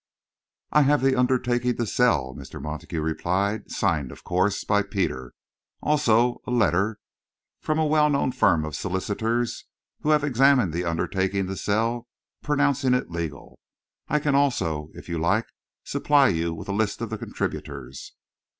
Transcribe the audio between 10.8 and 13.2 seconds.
undertaking to sell, pronouncing it